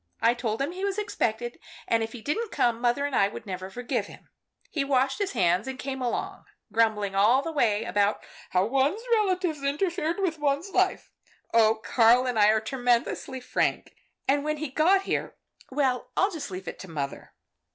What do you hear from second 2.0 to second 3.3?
if he didn't come, mother and I